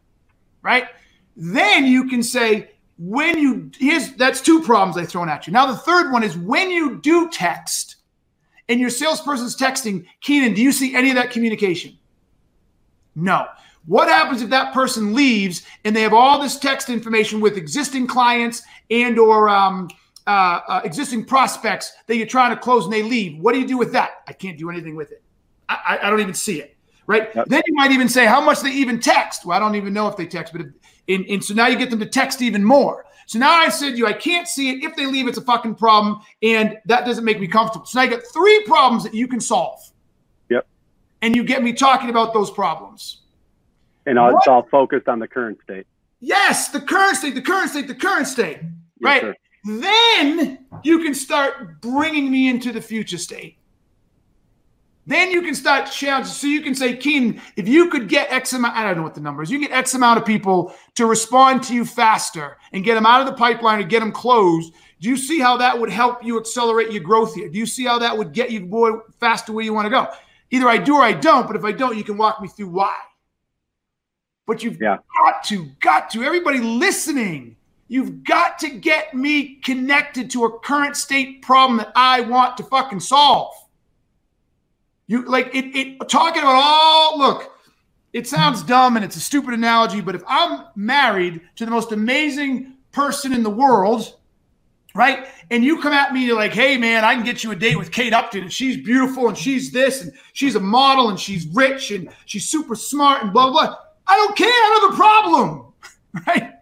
[0.64, 0.88] right?
[1.36, 5.54] Then you can say, when you here's that's two problems I've thrown at you.
[5.54, 7.98] Now the third one is when you do text
[8.68, 12.00] and your salesperson's texting, Keenan, do you see any of that communication?
[13.16, 13.46] No.
[13.88, 18.06] What happens if that person leaves and they have all this text information with existing
[18.06, 19.90] clients and or um,
[20.28, 23.40] uh, uh, existing prospects that you're trying to close and they leave?
[23.40, 24.24] What do you do with that?
[24.28, 25.24] I can't do anything with it.
[25.70, 26.76] I, I, I don't even see it.
[27.08, 27.30] Right.
[27.34, 27.48] Yep.
[27.48, 29.46] Then you might even say how much they even text.
[29.46, 30.68] Well, I don't even know if they text, but if,
[31.08, 33.06] and, and so now you get them to text even more.
[33.28, 34.84] So now I said to you, I can't see it.
[34.84, 37.86] If they leave, it's a fucking problem, and that doesn't make me comfortable.
[37.86, 39.80] So now you got three problems that you can solve.
[40.50, 40.68] Yep.
[41.22, 43.22] And you get me talking about those problems.
[44.08, 44.48] And all, it's What?
[44.48, 45.86] all focused on the current state.
[46.20, 48.60] Yes, the current state, the current state, the current state.
[48.62, 49.22] Yes, right.
[49.22, 49.36] sir.
[49.66, 53.58] Then you can start bringing me into the future state.
[55.06, 56.32] Then you can start challenging.
[56.32, 59.14] So you can say, Keen, if you could get X amount, I don't know what
[59.16, 62.84] the number is, you get X amount of people to respond to you faster and
[62.84, 64.74] get them out of the pipeline or get them closed.
[65.00, 67.50] Do you see how that would help you accelerate your growth here?
[67.50, 70.08] Do you see how that would get you more faster where you want to go?
[70.52, 72.70] Either I do or I don't, but if I don't, you can walk me through
[72.70, 72.96] why.
[74.48, 74.98] But you've Yeah.
[75.24, 77.58] got to, got to, everybody listening,
[77.90, 82.64] you've got to get me connected to a current state problem that I want to
[82.64, 83.54] fucking solve.
[85.06, 87.54] You like it, it talking about all look,
[88.14, 91.92] it sounds dumb and it's a stupid analogy, but if I'm married to the most
[91.92, 94.18] amazing person in the world,
[94.96, 95.28] right?
[95.52, 97.78] And you come at me, you're like, hey man, I can get you a date
[97.78, 101.48] with Kate Upton, and she's beautiful, and she's this, and she's a model, and she's
[101.48, 103.68] rich, and she's super smart, and blah blah.
[103.68, 103.78] blah.
[104.08, 104.48] I don't care.
[104.48, 105.74] I don't have a problem,
[106.28, 106.54] right?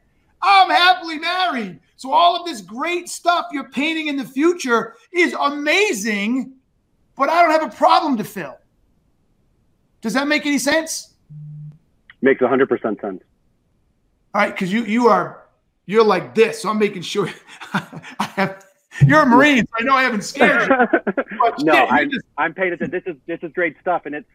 [0.41, 1.79] I'm happily married.
[1.95, 6.53] So all of this great stuff you're painting in the future is amazing,
[7.15, 8.57] but I don't have a problem to fill.
[10.01, 11.13] Does that make any sense?
[12.21, 13.01] Makes 100% sense.
[13.01, 15.45] All right, because you you are
[15.85, 17.29] you're like this, so I'm making sure
[17.73, 18.65] I have.
[19.05, 20.75] You're a Marine, so I know I haven't scared you.
[21.59, 22.91] No, shit, I'm, just- I'm attention.
[22.91, 24.27] This is this is great stuff, and it's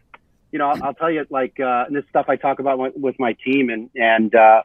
[0.51, 2.95] you know I'll, I'll tell you like uh, and this stuff I talk about with,
[2.95, 4.63] with my team, and and uh,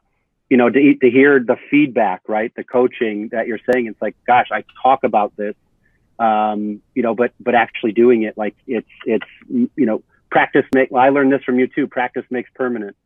[0.48, 4.16] you know to to hear the feedback, right, the coaching that you're saying, it's like,
[4.26, 5.54] gosh, I talk about this,
[6.18, 10.90] um, you know, but but actually doing it, like it's it's you know practice make.
[10.90, 11.86] Well, I learned this from you too.
[11.86, 12.96] Practice makes permanent,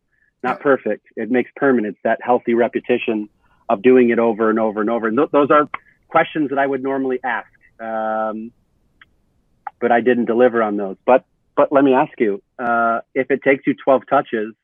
[0.42, 1.06] not perfect.
[1.16, 1.94] It makes permanent.
[1.94, 3.28] It's that healthy repetition
[3.68, 5.06] of doing it over and over and over.
[5.06, 5.68] And th- those are
[6.08, 7.48] questions that I would normally ask.
[7.78, 8.52] Um,
[9.80, 10.96] but I didn't deliver on those.
[11.06, 11.24] But
[11.56, 14.54] but let me ask you, uh, if it takes you 12 touches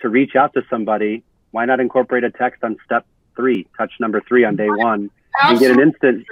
[0.00, 4.20] to reach out to somebody, why not incorporate a text on step three, touch number
[4.26, 5.10] three on day one,
[5.42, 6.26] and get an instant?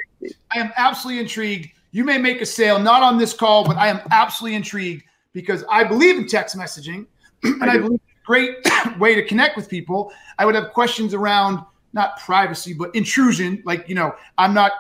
[0.55, 1.71] I am absolutely intrigued.
[1.93, 5.65] You may make a sale, not on this call, but I am absolutely intrigued because
[5.71, 7.07] I believe in text messaging
[7.43, 8.57] and I I, believe it's a great
[8.99, 10.13] way to connect with people.
[10.39, 13.63] I would have questions around not privacy, but intrusion.
[13.65, 14.73] Like, you know, I'm not,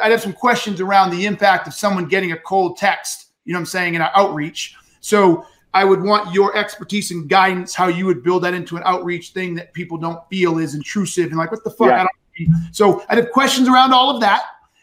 [0.00, 3.58] I'd have some questions around the impact of someone getting a cold text, you know
[3.58, 4.76] what I'm saying, in our outreach.
[5.00, 8.82] So I would want your expertise and guidance, how you would build that into an
[8.84, 11.88] outreach thing that people don't feel is intrusive and like, what the fuck?
[11.88, 11.94] Yeah.
[11.94, 12.08] I don't
[12.72, 14.42] so I'd have questions around all of that.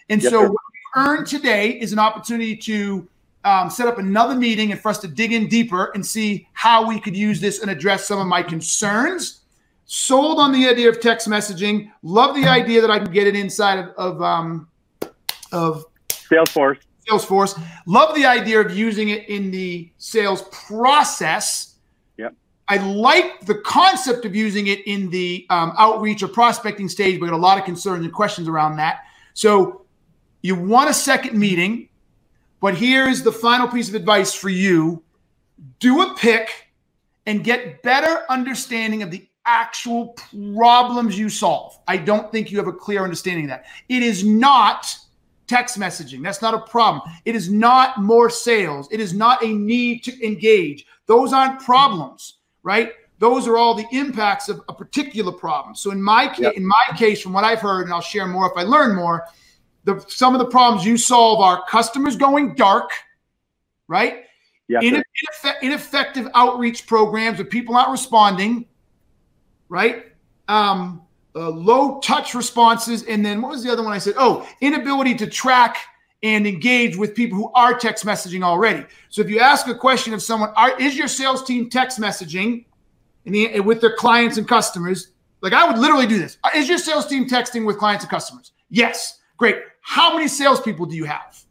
[0.10, 3.08] And Yes, so what you earn today is an opportunity to
[3.44, 6.88] um, set up another meeting and for us to dig in deeper and see how
[6.88, 9.42] we could use this and address some of my concerns.
[9.86, 11.92] Sold on the idea of text messaging.
[12.04, 14.68] Love the idea that I can get it inside of, of, um,
[15.52, 16.80] of Salesforce.
[17.10, 17.62] Salesforce.
[17.86, 21.76] Love the idea of using it in the sales process.
[22.18, 22.34] Yep.
[22.68, 27.28] I like the concept of using it in the um, outreach or prospecting stage, but
[27.28, 29.00] got a lot of concerns and questions around that.
[29.34, 29.86] So
[30.42, 31.90] you want a second meeting,
[32.60, 35.04] but here is the final piece of advice for you:
[35.80, 36.50] do a pick
[37.26, 40.16] and get better understanding of the actual
[40.54, 41.78] problems you solve.
[41.88, 43.66] I don't think you have a clear understanding of that.
[43.88, 44.96] It is not
[45.50, 46.24] text messaging.
[46.24, 47.02] That's not a problem.
[47.26, 48.88] It is not more sales.
[48.92, 50.86] It is not a need to engage.
[51.08, 52.92] Those aren't problems, right?
[53.18, 55.76] Those are all the impacts of a particular problem.
[55.76, 56.54] So in my case, yep.
[56.54, 59.26] in my case, from what I've heard, and I'll share more if I learn more,
[59.84, 62.92] the some of the problems you solve are customers going dark,
[63.88, 64.26] right?
[64.68, 68.68] Yes, Ineff- ineffective outreach programs where people aren't responding,
[69.68, 70.06] right?
[70.48, 71.02] Um,
[71.36, 74.16] uh, low touch responses, and then what was the other one I said?
[74.18, 75.78] Oh, inability to track
[76.24, 78.86] and engage with people who are text messaging already.
[79.10, 82.66] So if you ask a question of someone, are, is your sales team text messaging
[83.26, 85.12] the, with their clients and customers?
[85.42, 86.38] Like I would literally do this.
[86.56, 88.52] Is your sales team texting with clients and customers?
[88.70, 89.20] Yes.
[89.38, 89.58] Great.
[89.82, 91.42] How many salespeople do you have?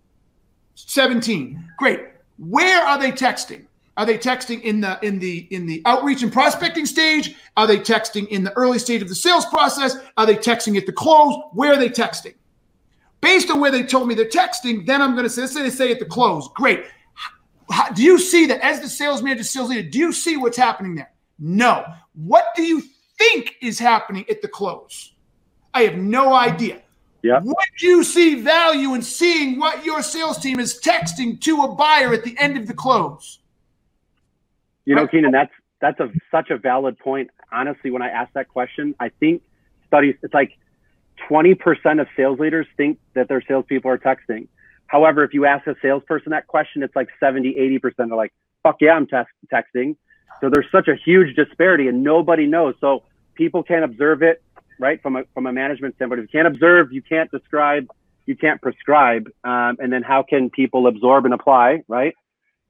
[0.74, 1.72] 17.
[1.78, 2.00] Great.
[2.36, 3.64] Where are they texting?
[3.98, 7.34] Are they texting in the in the in the outreach and prospecting stage?
[7.56, 9.96] Are they texting in the early stage of the sales process?
[10.16, 11.34] Are they texting at the close?
[11.52, 12.34] Where are they texting?
[13.20, 15.62] Based on where they told me they're texting, then I'm going to say, let's say
[15.62, 16.48] they say at the close.
[16.54, 16.84] Great.
[17.68, 19.90] How, do you see that as the sales manager, sales leader?
[19.90, 21.10] Do you see what's happening there?
[21.40, 21.84] No.
[22.14, 22.80] What do you
[23.18, 25.12] think is happening at the close?
[25.74, 26.82] I have no idea.
[27.22, 27.40] Yeah.
[27.42, 32.14] Would you see value in seeing what your sales team is texting to a buyer
[32.14, 33.40] at the end of the close?
[34.88, 37.28] You know, Keenan, that's that's a such a valid point.
[37.52, 39.42] Honestly, when I ask that question, I think
[39.86, 40.52] studies it's like
[41.28, 44.48] 20% of sales leaders think that their salespeople are texting.
[44.86, 48.76] However, if you ask a salesperson that question, it's like 70, 80% are like, fuck
[48.80, 49.16] yeah, I'm te-
[49.52, 49.96] texting.
[50.40, 52.74] So there's such a huge disparity and nobody knows.
[52.80, 53.02] So
[53.34, 54.42] people can't observe it,
[54.78, 55.02] right?
[55.02, 57.88] From a, from a management standpoint, if you can't observe, you can't describe,
[58.24, 59.30] you can't prescribe.
[59.44, 62.14] Um, and then how can people absorb and apply, right?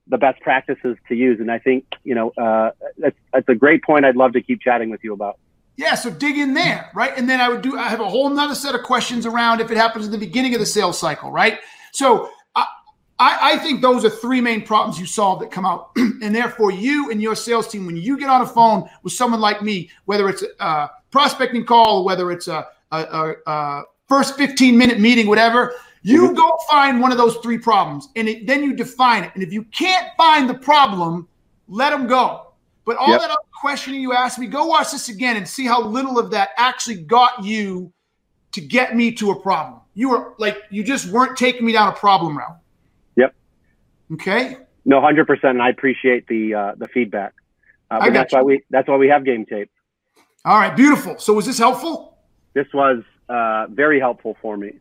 [0.09, 1.40] The best practices to use.
[1.40, 4.61] And I think, you know, uh, that's, that's a great point I'd love to keep
[4.61, 5.38] chatting with you about.
[5.77, 7.12] Yeah, so dig in there, right?
[7.16, 9.71] And then I would do, I have a whole nother set of questions around if
[9.71, 11.61] it happens in the beginning of the sales cycle, right?
[11.92, 12.31] So
[13.18, 15.90] I, I think those are three main problems you solve that come out.
[15.97, 19.40] and therefore, you and your sales team, when you get on a phone with someone
[19.40, 24.77] like me, whether it's a prospecting call whether it's a, a, a, a first 15
[24.77, 28.74] minute meeting, whatever, you go find one of those three problems and it, then you
[28.74, 29.32] define it.
[29.34, 31.28] And if you can't find the problem,
[31.68, 32.48] let them go
[32.88, 33.20] but all yep.
[33.20, 36.30] that other questioning you asked me, go watch this again and see how little of
[36.30, 37.92] that actually got you
[38.52, 39.82] to get me to a problem.
[39.92, 42.56] You were like, you just weren't taking me down a problem route.
[43.16, 43.34] Yep.
[44.14, 44.56] Okay.
[44.87, 45.50] No, hundred percent.
[45.50, 47.34] And I appreciate the uh, the feedback.
[47.90, 48.38] Uh, but that's you.
[48.38, 49.70] why we that's why we have game tape.
[50.46, 51.18] All right, beautiful.
[51.18, 52.16] So was this helpful?
[52.54, 54.78] This was uh, very helpful for me.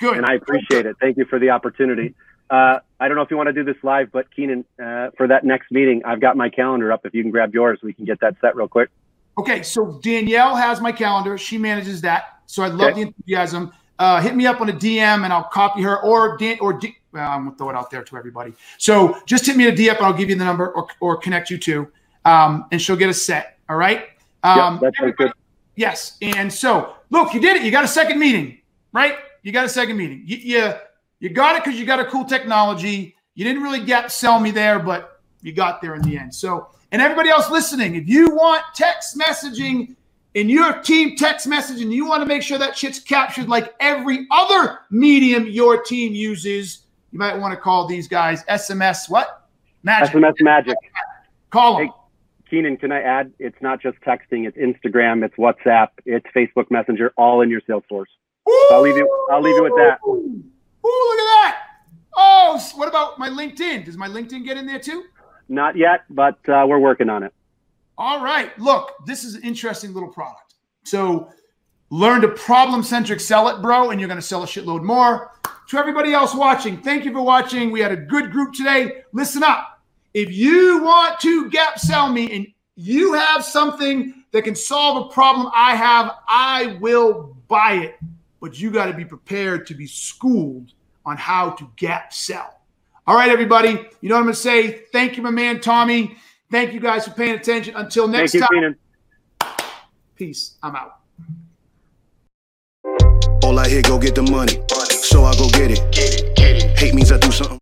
[0.00, 0.16] Good.
[0.16, 0.96] And I appreciate it.
[1.00, 2.14] Thank you for the opportunity.
[2.48, 5.28] Uh, I don't know if you want to do this live, but Keenan, uh, for
[5.28, 7.06] that next meeting, I've got my calendar up.
[7.06, 8.90] If you can grab yours, we can get that set real quick.
[9.38, 11.38] Okay, so Danielle has my calendar.
[11.38, 12.40] She manages that.
[12.46, 12.94] So I love okay.
[12.94, 13.72] the enthusiasm.
[14.00, 16.96] Uh, hit me up on a DM and I'll copy her or Dan or D,
[17.12, 18.54] well, I'm gonna throw it out there to everybody.
[18.78, 21.50] So just hit me a DM and I'll give you the number or, or connect
[21.50, 21.86] you to,
[22.24, 23.58] um, and she'll get a set.
[23.68, 24.08] All right.
[24.42, 25.32] Um, yeah, that's good.
[25.76, 26.16] Yes.
[26.22, 27.62] And so look, you did it.
[27.62, 28.58] You got a second meeting,
[28.92, 29.16] right?
[29.42, 30.22] You got a second meeting.
[30.24, 30.72] You, you
[31.20, 33.14] you got it because you got a cool technology.
[33.34, 36.34] You didn't really get sell me there, but you got there in the end.
[36.34, 39.96] So, and everybody else listening, if you want text messaging
[40.34, 43.74] in your team text message and you want to make sure that shit's captured like
[43.80, 49.48] every other medium your team uses, you might want to call these guys SMS what?
[49.82, 50.14] Magic.
[50.14, 50.76] SMS Magic.
[51.50, 51.86] Call them.
[51.86, 51.92] Hey,
[52.48, 53.32] Keenan, can I add?
[53.38, 54.46] It's not just texting.
[54.46, 55.24] It's Instagram.
[55.24, 55.88] It's WhatsApp.
[56.04, 57.12] It's Facebook Messenger.
[57.16, 58.06] All in your Salesforce.
[58.46, 59.26] So I'll leave you.
[59.30, 59.98] I'll leave you with that.
[60.06, 60.12] Ooh,
[60.84, 61.56] look at that.
[62.16, 63.84] Oh, what about my LinkedIn?
[63.84, 65.04] Does my LinkedIn get in there too?
[65.48, 67.32] Not yet, but uh, we're working on it.
[67.98, 68.56] All right.
[68.58, 70.54] Look, this is an interesting little product.
[70.84, 71.30] So
[71.90, 75.32] learn to problem centric sell it, bro, and you're going to sell a shitload more.
[75.68, 77.70] To everybody else watching, thank you for watching.
[77.70, 79.02] We had a good group today.
[79.12, 79.80] Listen up.
[80.14, 85.12] If you want to gap sell me and you have something that can solve a
[85.12, 87.98] problem I have, I will buy it
[88.40, 90.72] but you got to be prepared to be schooled
[91.04, 92.60] on how to gap sell.
[93.06, 93.70] All right, everybody.
[94.00, 94.84] You know what I'm going to say?
[94.92, 96.16] Thank you, my man, Tommy.
[96.50, 97.74] Thank you guys for paying attention.
[97.76, 98.76] Until next you, time.
[100.16, 100.56] Peace.
[100.62, 100.96] I'm out.
[103.42, 104.62] All I hear, go get the money.
[104.68, 106.78] So I go get it.
[106.78, 107.58] Hate means I do something.